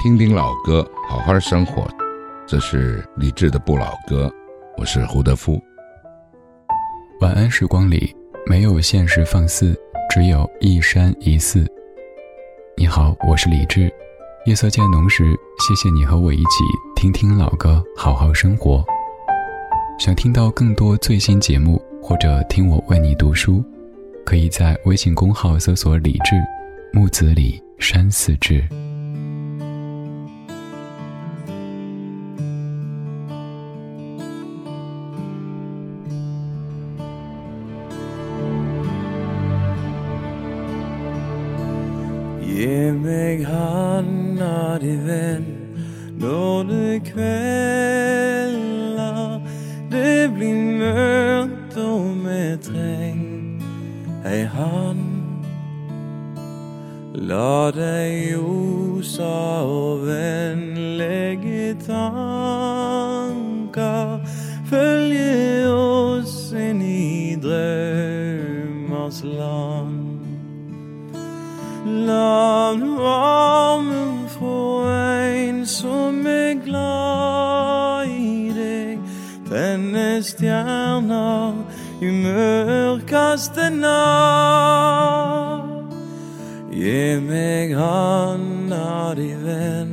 [0.00, 1.84] 听听老歌，好好生活。
[2.46, 4.32] 这是李志的不老歌，
[4.76, 5.60] 我是胡德夫。
[7.20, 8.14] 晚安时光里
[8.46, 9.76] 没有现实放肆，
[10.08, 11.66] 只有一山一寺。
[12.76, 13.92] 你好，我是李志。
[14.46, 18.84] 夜色渐浓时，谢谢你和我一起听听老歌，好好生活。
[19.98, 23.64] 想听到更多最新节目，或者听我为你读书，
[24.24, 26.36] 可以在微信公号搜索“李志
[26.92, 28.62] 木子李山寺志”。
[46.20, 47.08] nådekvelder.
[49.90, 53.62] Det blir mørkt og vi trenger
[54.28, 55.04] ei hand.
[57.28, 63.18] La deg ljosa og vennlege tanker
[64.68, 70.04] følge oss inn i drømmers land.
[72.08, 72.74] La
[80.38, 81.54] stjerner
[82.00, 84.76] i mørkeste natt.
[86.70, 89.90] Gi meg handa di, venn,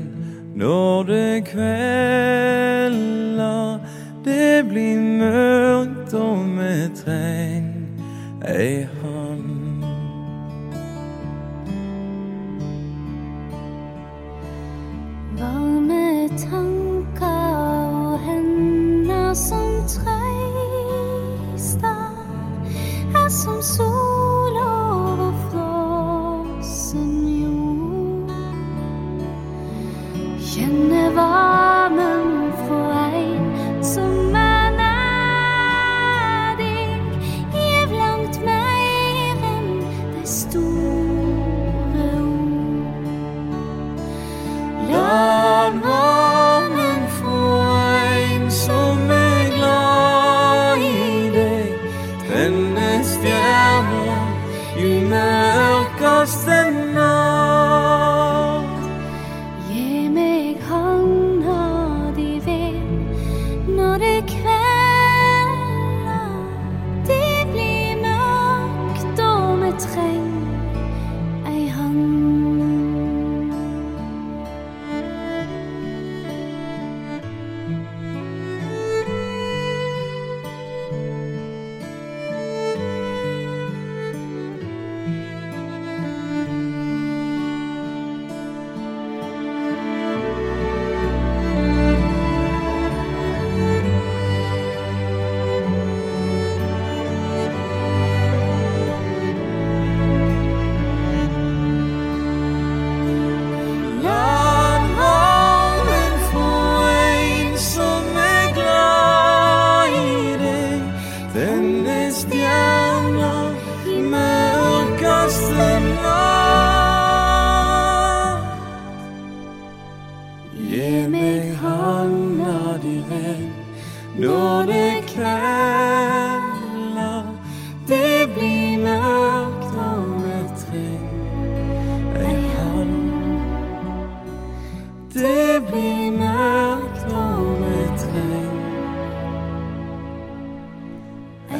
[0.53, 2.91] når det kvelder.
[4.25, 7.73] Det blir mørkt og vi trenger
[8.45, 8.94] ei hånd.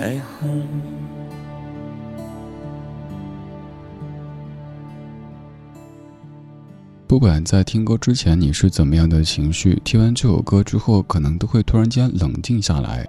[0.02, 0.66] Ej hand
[7.08, 13.08] 不管在听歌之前你是怎么样的情绪，听完这首歌之后，可能都会突然间冷静下来。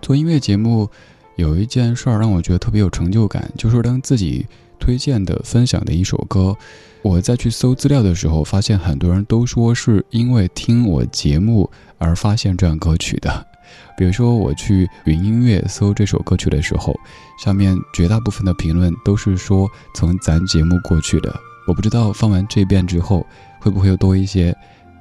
[0.00, 0.88] 做音乐节目，
[1.36, 4.46] 有一件事儿让我觉得特别有成就感，就是当自己
[4.78, 6.56] 推荐的、分享的一首歌，
[7.02, 11.68] 我再去搜资料的时候，发现很多人都说是因为听我节目
[11.98, 13.46] 而发现这样歌曲的。
[13.96, 16.94] 比如说，我去云音乐搜这首歌曲的时候，
[17.38, 21.34] 上面绝大部分的评论都是说从咱节目过去的。
[21.66, 23.26] 我不知道放完这遍之后，
[23.58, 24.54] 会不会又多一些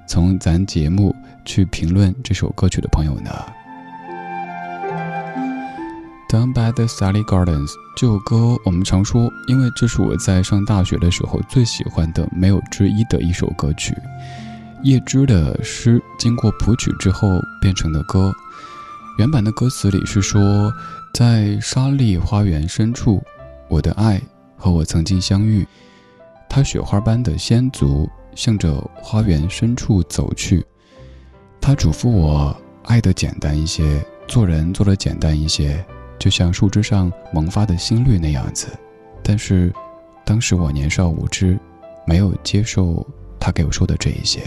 [0.08, 3.30] 从咱节目去评论这首歌曲的朋友呢
[6.30, 13.94] ？Down by the Sally Gardens 这首歌，我们常说，因为这是我在上大学的时候最喜欢的，没有之一的一首歌曲。
[14.84, 18.34] 叶芝的诗经过谱曲之后变成的歌，
[19.18, 20.70] 原版的歌词里是说，
[21.14, 23.24] 在沙砾花园深处，
[23.70, 24.22] 我的爱
[24.58, 25.66] 和我曾经相遇，
[26.50, 30.66] 他雪花般的纤足向着花园深处走去。
[31.62, 32.54] 他嘱咐我
[32.84, 35.82] 爱的简单一些，做人做的简单一些，
[36.20, 38.68] 就像树枝上萌发的新绿那样子。
[39.24, 39.74] 但是，
[40.26, 41.58] 当时我年少无知，
[42.06, 43.08] 没有接受
[43.40, 44.42] 他给我说的这一些。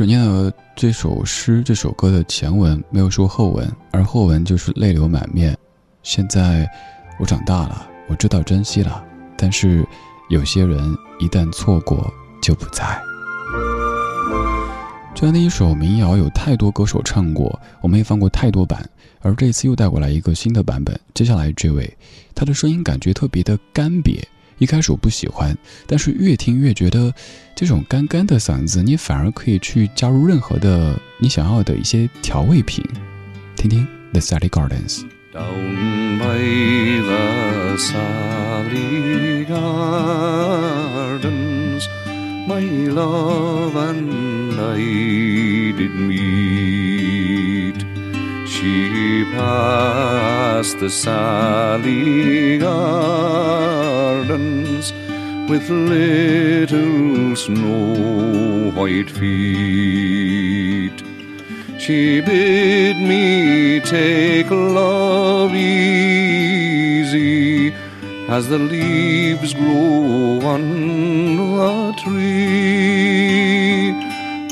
[0.00, 5.54] 只念了这首诗、这首歌的前文，没有说后文，而后文就是泪流满面。
[6.02, 6.66] 现在
[7.18, 9.04] 我长大了，我知道珍惜了，
[9.36, 9.86] 但是
[10.30, 10.82] 有些人
[11.18, 12.10] 一旦错过
[12.40, 12.98] 就不在。
[15.14, 18.88] 这样的一首民谣，有太多歌手唱过，我们也放过太多版，
[19.20, 20.98] 而这次又带过来一个新的版本。
[21.12, 21.94] 接下来这位，
[22.34, 24.18] 他的声音感觉特别的干瘪。
[24.60, 27.14] 一开始我不喜欢，但是越听越觉得，
[27.56, 32.84] 这种干干的嗓子，你反而可以去加入任何的你想要的一些调味品。
[33.56, 35.00] 听听 The Sally Gardens。
[35.32, 36.38] Down by
[37.00, 41.16] the Sally Gardens,
[42.46, 42.60] my
[42.90, 44.76] love and I
[45.72, 46.79] did meet.
[48.60, 53.32] She passed the Sally Gardens
[55.48, 60.92] with little snow white feet.
[61.78, 66.92] She bid me take love easy
[68.28, 73.94] as the leaves grow on the tree.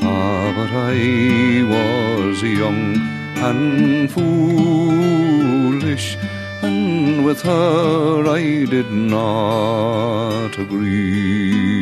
[0.00, 3.07] Ah, but I was young
[3.42, 5.36] and foolish,
[6.62, 11.78] and with her I did not agree.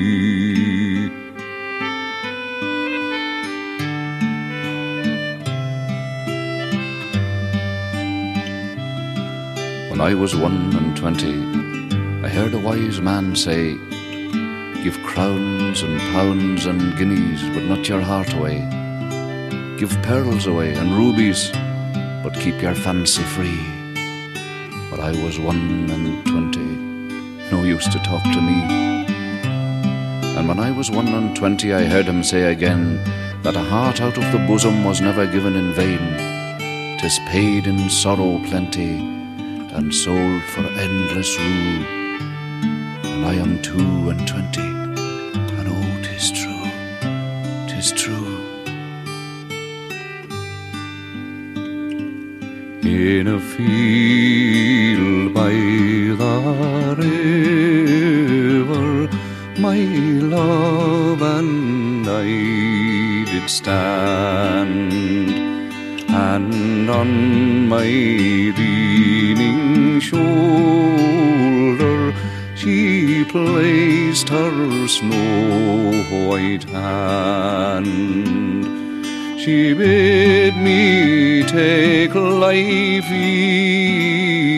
[9.90, 11.40] When I was one and twenty,
[12.22, 13.78] I heard a wise man say,
[14.84, 18.85] Give crowns and pounds and guineas, but not your heart away.
[19.78, 21.50] Give pearls away and rubies,
[22.22, 23.60] but keep your fancy free.
[24.90, 28.58] But I was one and twenty, no use to talk to me.
[30.34, 33.04] And when I was one and twenty, I heard him say again
[33.42, 36.98] that a heart out of the bosom was never given in vain.
[36.98, 38.94] Tis paid in sorrow plenty
[39.74, 41.84] and sold for endless rue.
[43.04, 46.64] And I am two and twenty, and oh, tis true,
[47.68, 48.35] tis true.
[52.86, 56.94] In a field by the
[58.16, 59.08] river,
[59.60, 59.78] my
[60.36, 64.92] love and I did stand,
[66.08, 67.88] and on my
[68.56, 70.94] leaning shoulder
[72.54, 77.96] she placed her snow white hand.
[79.46, 84.50] She bid me take life easy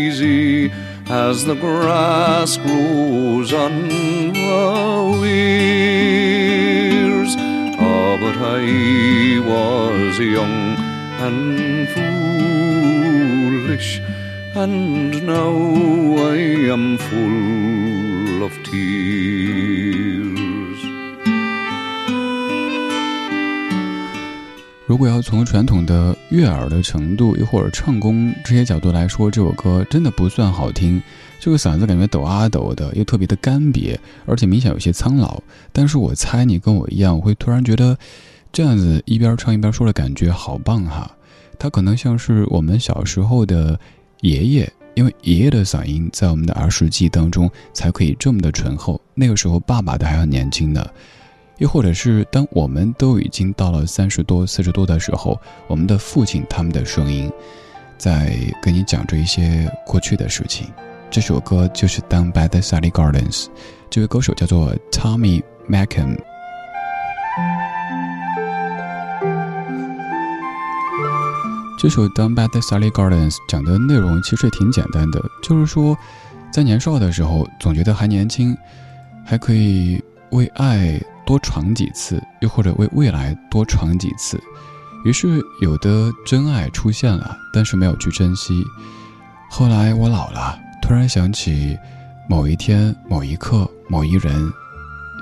[1.11, 3.89] as the grass grows on
[4.33, 6.17] the weirs.
[7.79, 8.65] Ah, but I
[9.53, 10.79] was young
[11.27, 11.87] and
[13.61, 14.01] foolish,
[14.55, 15.53] and now
[16.33, 16.37] I
[16.73, 20.48] am full of tears.
[24.89, 31.03] 如果要从传统的悦耳的程度，又或者唱功这些角度来说，这首歌真的不算好听。
[31.39, 35.43] 这个嗓子感觉抖啊抖的，又特别的干瘪，而且明显有些苍老。
[35.75, 37.99] 但是我猜你跟我一样，会突然觉得
[38.51, 41.15] 这样子一边唱一边说的感觉好棒哈。
[41.59, 43.79] 它可能像是我们小时候的
[44.23, 48.99] 爷爷，因为爷爷的嗓音在我们的儿时记忆当中才可以这么的醇厚。
[49.15, 50.83] 那个时候爸爸的还很年轻呢。
[51.59, 57.31] 又或者是当我们都已经到了三十多、四十多的时候，我们的父亲他们的声音，
[57.99, 60.69] 在跟你讲着一些过去的事情。
[61.11, 63.45] 这首歌就是《Down by the Sally Gardens》，
[63.91, 66.17] 这位歌手叫做 Tommy Mackem。
[71.81, 75.97] 这首《Down by the Sally Gardens》讲的内容其实也挺简单的，就是说，
[76.53, 78.57] 在年少的时候，总觉得还年轻，
[79.25, 84.43] 还可以为爱多闯几次，又或者为未来多闯几次。
[85.05, 88.65] 于是有的真爱出现了，但是没有去珍惜。
[89.51, 91.77] 后来我老了，突然想起
[92.31, 94.51] 某一天、某一刻、某一人，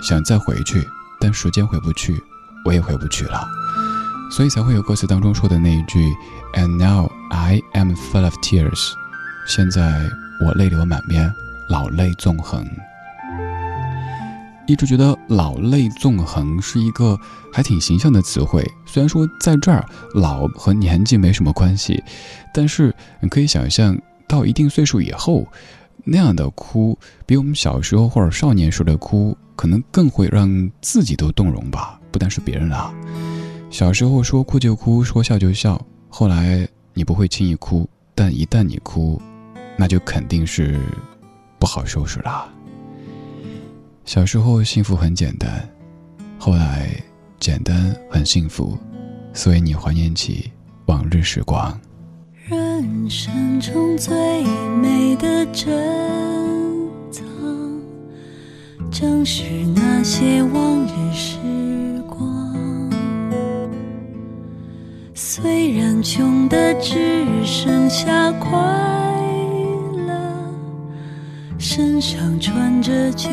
[0.01, 0.81] 想再回去，
[1.21, 2.15] 但时间回不去，
[2.65, 3.45] 我也回不去了，
[4.31, 6.15] 所以才会有歌词当中说的那一句
[6.55, 8.93] ：“And now I am full of tears。”
[9.49, 10.09] 现在
[10.41, 11.35] 我泪流满面，
[11.69, 12.65] 老泪纵横。
[14.66, 17.18] 一直觉得“老泪纵横”是一个
[17.52, 18.64] 还挺形象的词汇。
[18.85, 22.02] 虽然说在这儿“老”和年纪没什么关系，
[22.52, 23.96] 但是你可以想象
[24.28, 25.46] 到一定岁数以后，
[26.04, 32.00] 那样的哭，比我们小时候或者少年时的哭，可能更会让自己都动容吧。
[32.11, 32.92] 不单是别人啊，
[33.70, 39.20] 小时候说哭就哭，说笑就笑，后来你不会轻易哭，但一旦你哭，
[39.76, 40.80] 那就肯定是
[41.58, 42.49] 不好收拾了。
[44.07, 45.69] 小时候幸福很简单，
[46.39, 46.89] 后来
[47.41, 48.79] 简单很幸福，
[49.35, 50.49] 所以你怀念起
[50.87, 51.77] 往日时光。
[52.49, 54.15] 人生中最
[54.81, 55.69] 美的珍
[57.11, 57.25] 藏，
[58.93, 59.43] 正是
[59.75, 61.37] 那些往日时
[62.09, 62.89] 光。
[65.15, 68.57] 虽然穷的只剩下快
[70.07, 70.55] 乐，
[71.59, 73.29] 身上穿着旧。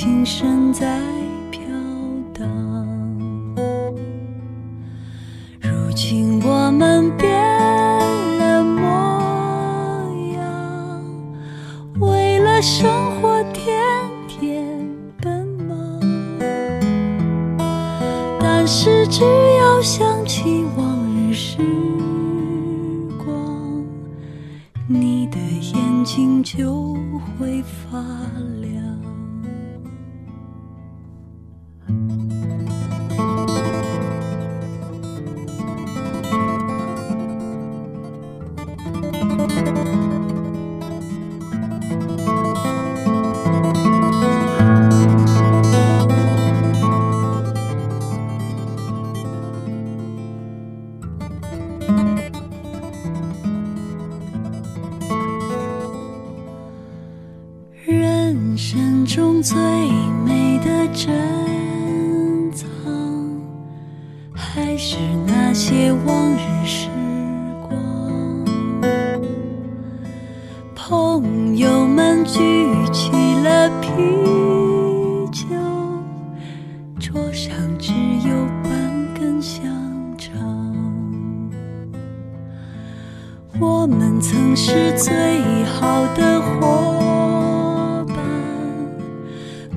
[0.00, 1.02] 琴声在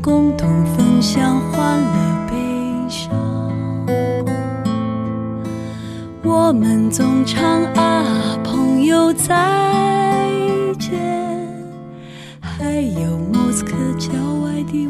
[0.02, 2.36] 共同分享欢乐悲
[2.90, 3.12] 伤。
[6.24, 10.28] 我们总唱啊，朋友再
[10.80, 11.00] 见。
[12.40, 14.12] 还有莫斯科郊
[14.44, 14.88] 外的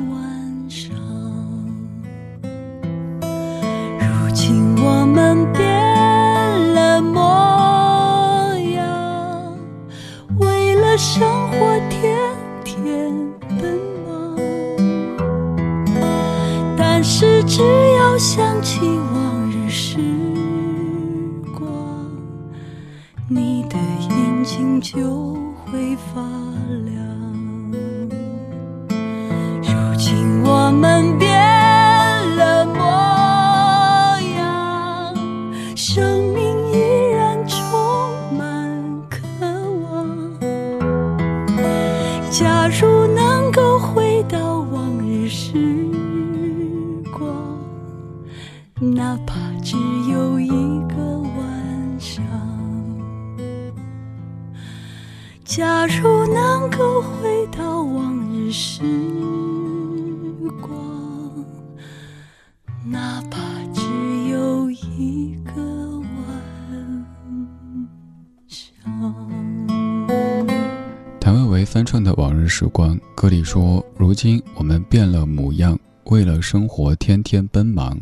[73.51, 77.99] 说：“如今我们变了模样，为了生活天天奔忙。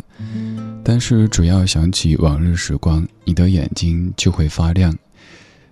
[0.84, 4.96] 但是只要想起往日时光，你的眼睛就会发亮。”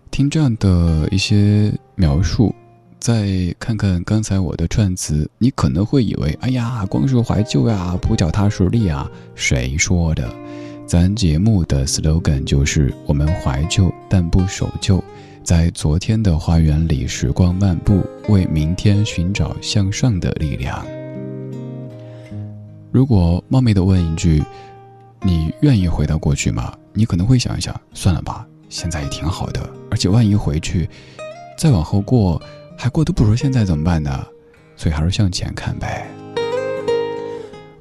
[0.09, 2.55] 听这样的一些描述，
[2.97, 10.27] 再看看刚才我的串词，你可能会以为，哎呀，光是怀旧呀，不脚踏实地啊，谁说的？
[10.87, 15.03] 咱节目的 slogan 就是“我们怀旧但不守旧”。
[15.47, 20.85] 在昨天的花园里，时光漫步，为明天寻找向上的力量。
[22.91, 24.43] 如果冒昧的问一句，
[25.21, 26.75] 你愿意回到过去吗？
[26.91, 29.61] 你可能会想一想，算了吧，现在也挺好的。
[29.89, 30.89] 而且万一回去，
[31.57, 32.41] 再往后过，
[32.77, 34.27] 还过得不如现在怎么办呢？
[34.75, 36.05] 所以还是向前看呗。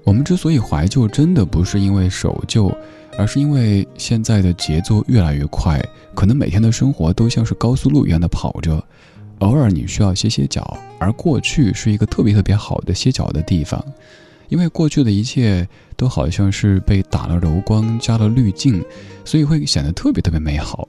[0.05, 2.73] 我们之所以怀旧，真的不是因为守旧。
[3.19, 5.83] 而是因为现在的节奏越来越快，
[6.17, 8.83] 可能每天的生活都像是高速路一样的跑着，
[9.41, 13.85] 偶尔你需要歇歇脚，而过去是一个特别特别好的歇脚的地方，
[14.49, 18.83] 因为过去的一切都好像是被打了柔光、加了滤镜，
[19.27, 20.89] 所以会显得特别特别美好。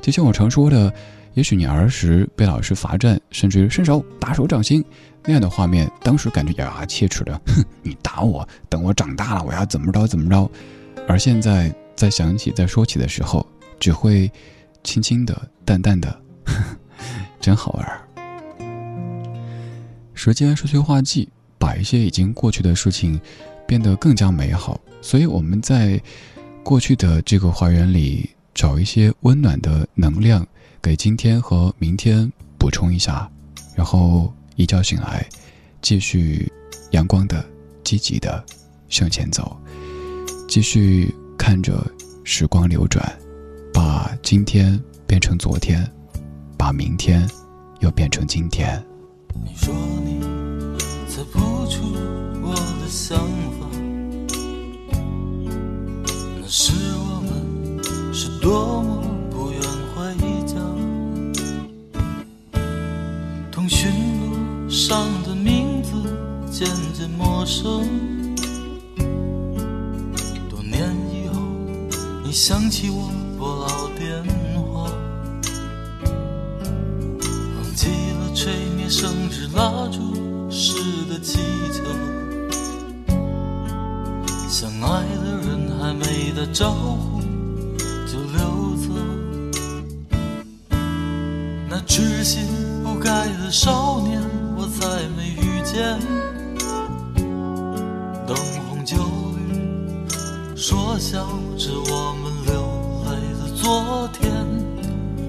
[0.00, 0.92] 就像我常说的，
[1.34, 4.82] 也许你儿时被老师罚站，甚至伸手打手掌心
[5.24, 10.50] 那样的画面，当时感觉咬牙切齿的，哼， 你打我，等我长大了我要怎么着怎么着。
[11.06, 13.46] 而现在再想起、再说起的时候，
[13.78, 14.30] 只会
[14.84, 16.22] 轻轻的、淡淡的，
[17.40, 18.08] 真好玩。
[20.14, 23.20] 时间是催化剂，把一些已经过去的事情
[23.66, 24.80] 变得更加美好。
[25.00, 26.00] 所以我们在
[26.62, 30.46] 过去的这个花园里找一些温暖的能量，
[30.80, 33.28] 给今天和明天补充一下，
[33.74, 35.26] 然后一觉醒来，
[35.80, 36.50] 继续
[36.92, 37.44] 阳光的、
[37.82, 38.44] 积极的
[38.88, 39.56] 向前走。
[40.46, 41.84] 继续看着
[42.22, 43.12] 时光流转，
[43.72, 45.90] 把今天变成昨天，
[46.56, 47.28] 把明天
[47.80, 48.82] 又变成今天。
[49.44, 49.74] 你说
[50.04, 50.20] 你
[51.08, 51.38] 猜不
[51.68, 51.82] 出
[52.42, 53.18] 我的想
[53.58, 53.66] 法，
[56.40, 57.82] 那时我们
[58.14, 59.60] 是多么不愿
[59.94, 60.14] 回
[60.46, 60.54] 家。
[63.50, 65.90] 通讯录上的名字
[66.50, 67.88] 渐渐陌生。
[70.48, 71.40] 多年以后
[72.22, 73.10] 你想起我
[73.42, 74.22] 拨老电
[74.54, 74.88] 话，
[77.56, 80.74] 忘记了吹灭生日蜡烛时
[81.10, 81.40] 的气
[81.72, 81.82] 球，
[84.48, 87.20] 相爱的人还没打招呼
[88.06, 88.94] 就溜走，
[91.68, 92.44] 那痴心
[92.84, 94.22] 不改的少年
[94.56, 95.98] 我再没遇见，
[98.24, 98.36] 灯
[98.68, 98.98] 红酒
[99.36, 99.58] 绿
[100.54, 101.26] 说笑
[101.58, 102.31] 着我们。
[103.62, 104.28] 昨天，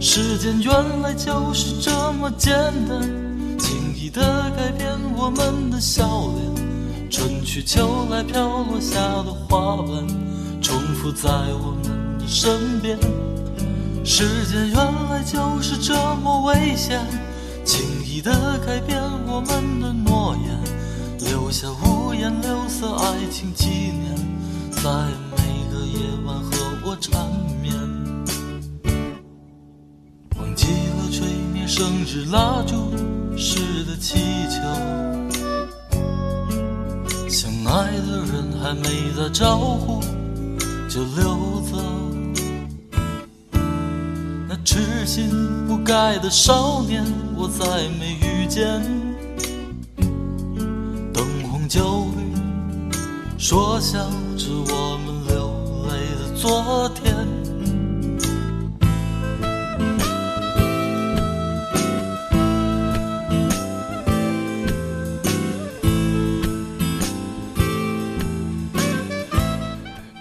[0.02, 2.52] 时间原来就是这么简
[2.89, 3.00] 单，
[3.60, 7.12] 轻易的改变我们的笑脸。
[7.12, 10.08] 春去秋来飘落下的花瓣，
[10.60, 12.98] 重复在我们的身边。
[14.04, 14.78] 时间原
[15.12, 15.93] 来就是这
[16.24, 17.06] 么危险，
[17.63, 18.32] 轻易的
[18.65, 24.15] 改变我们的诺言，留下五颜六色爱情纪念，
[24.72, 24.89] 在
[25.38, 26.52] 每个夜晚和
[26.84, 27.53] 我缠绵。
[31.76, 32.92] 生日蜡烛
[33.36, 34.62] 似的气球，
[37.28, 40.00] 相爱的人还没打招呼
[40.88, 41.82] 就溜走，
[44.48, 45.32] 那痴心
[45.68, 47.04] 不改的少年
[47.36, 47.66] 我再
[47.98, 48.80] 没遇见，
[51.12, 52.22] 灯红酒绿
[53.40, 53.98] 说笑
[54.38, 55.52] 着我们流
[55.90, 57.33] 泪的昨天。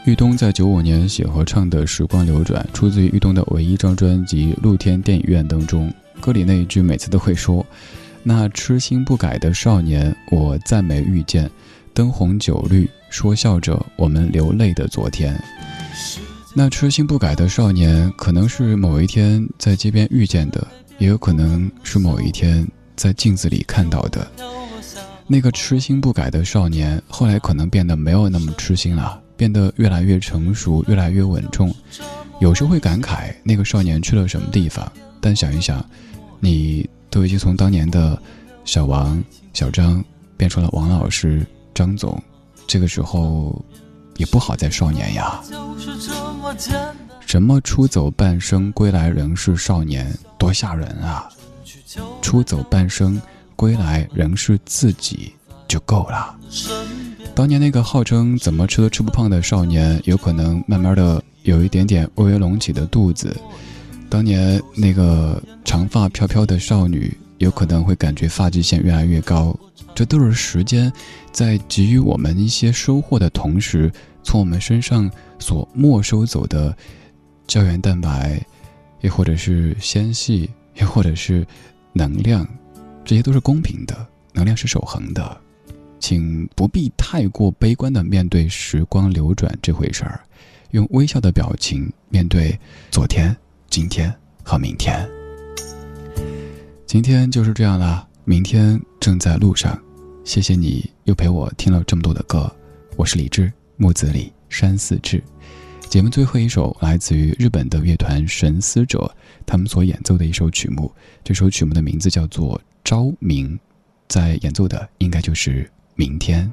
[0.04, 5.94] 玉东在九五年写和唱的《时光流转》，出自于玉东的唯一一张专辑《露天电影院》当中。
[6.20, 7.64] 歌里那一句每次都会说
[8.24, 11.48] ：“那痴心不改的少年，我再没遇见。
[11.94, 15.40] 灯红酒绿，说笑着我们流泪的昨天。
[16.52, 20.66] 那痴心不改的少年，可能是某一天在街边遇见的，
[20.98, 24.28] 也有可能是某一天在镜子里看到的。
[25.28, 31.74] 那个痴心不改的少年，后来可能变得没有那么痴心了。”变得越来越成熟，越来越稳重。
[32.38, 35.84] 有时会感慨那个少年去了什么地方，但想一想，
[36.38, 38.16] 你都已经从当年的
[38.64, 39.20] 小王、
[39.52, 40.04] 小张
[40.36, 42.22] 变成了王老师、张总，
[42.68, 43.60] 这个时候
[44.16, 45.42] 也不好再少年呀。
[47.26, 51.28] 什么出走半生，归来仍是少年，多吓人啊！
[52.20, 53.20] 出走半生，
[53.56, 55.34] 归来仍是自己
[55.66, 56.38] 就够了。
[57.34, 63.30] 当年那个号称怎么吃都吃不胖的少年，有可能慢慢的有一点点微微隆起的肚子；
[64.10, 69.58] 当年那个长发飘飘的少女，有可能会感觉发际线越来越高。
[69.94, 70.92] 这都是时间
[71.32, 73.90] 在给予我们一些收获的同时，
[74.22, 76.76] 从我们身上所没收走的
[77.46, 78.40] 胶原蛋白，
[79.00, 81.46] 也或者是纤细，也或者是
[81.94, 82.46] 能量，
[83.04, 85.40] 这些都是公平的，能量是守恒的。
[86.02, 90.20] 请不必太过悲观的面对时光流转这回事儿，
[90.72, 92.58] 用微笑的表情面对
[92.90, 93.34] 昨天、
[93.70, 94.12] 今天
[94.42, 95.08] 和明天。
[96.86, 99.80] 今天就是这样啦，明天正在路上。
[100.24, 102.52] 谢谢你又陪我听了这么多的歌，
[102.96, 105.22] 我是李志，木子李山寺志。
[105.88, 109.08] 节目最后一首来自于日本的乐团神思者，
[109.46, 113.54] 他们所演奏的一首曲目，这首曲目的名字叫做《昭明》，
[114.08, 115.70] 在演奏的应该就是。
[116.02, 116.52] 明天。